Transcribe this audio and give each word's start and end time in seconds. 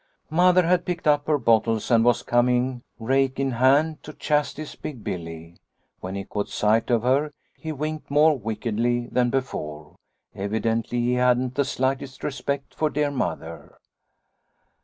"Mother 0.31 0.63
had 0.65 0.83
picked 0.83 1.05
up 1.05 1.27
her 1.27 1.37
bottles 1.37 1.91
and 1.91 2.03
was 2.03 2.23
coming, 2.23 2.81
rake 2.97 3.39
in 3.39 3.51
hand, 3.51 4.01
to 4.01 4.13
chastise 4.13 4.73
Big 4.73 5.03
Billy. 5.03 5.57
When 5.99 6.15
he 6.15 6.23
caught 6.23 6.49
sight 6.49 6.89
of 6.89 7.03
her 7.03 7.31
he 7.55 7.71
winked 7.71 8.09
more 8.09 8.35
wickedly 8.35 9.05
than 9.11 9.29
before; 9.29 9.93
evidently 10.33 10.99
he 11.01 11.13
hadn't 11.13 11.53
the 11.53 11.63
slightest 11.65 12.23
respect 12.23 12.73
for 12.73 12.89
dear 12.89 13.11
Mother. 13.11 13.77